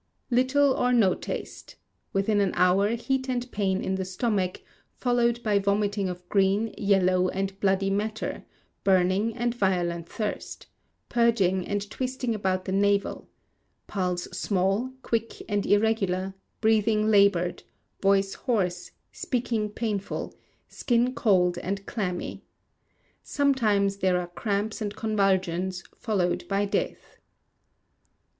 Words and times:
Little 0.31 0.73
or 0.73 0.91
no 0.93 1.13
taste. 1.13 1.75
Within 2.11 2.41
an 2.41 2.53
hour, 2.55 2.89
heat 2.95 3.29
and 3.29 3.45
pain 3.51 3.83
in 3.83 3.93
the 3.93 4.03
stomach, 4.03 4.61
followed 4.95 5.43
by 5.43 5.59
vomiting 5.59 6.09
of 6.09 6.27
green, 6.27 6.73
yellow, 6.75 7.27
and 7.29 7.59
bloody 7.59 7.91
matter, 7.91 8.43
burning, 8.83 9.37
and 9.37 9.53
violent 9.53 10.09
thirst; 10.09 10.65
purging, 11.07 11.67
and 11.67 11.87
twisting 11.91 12.33
about 12.33 12.65
the 12.65 12.71
navel; 12.71 13.29
pulse 13.85 14.23
small, 14.31 14.91
quick, 15.03 15.39
and 15.47 15.67
irregular, 15.67 16.33
breathing 16.61 17.11
laboured, 17.11 17.61
voice 18.01 18.33
hoarse, 18.33 18.89
speaking 19.11 19.69
painful; 19.69 20.33
skin 20.67 21.13
cold 21.13 21.59
and 21.59 21.85
clammy. 21.85 22.43
Sometimes 23.21 23.97
there 23.97 24.19
are 24.19 24.25
cramps 24.29 24.81
and 24.81 24.95
convulsions, 24.95 25.83
followed 25.95 26.43
by 26.47 26.65
death. 26.65 27.17